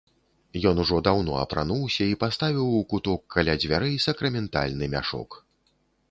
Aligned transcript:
Ён 0.69 0.75
ужо 0.83 0.95
даўно 1.07 1.33
апрануўся 1.41 2.07
і 2.11 2.15
паставіў 2.23 2.71
у 2.77 2.79
куток 2.93 3.21
каля 3.35 3.53
дзвярэй 3.61 3.93
сакраментальны 4.07 4.85
мяшок. 4.95 5.37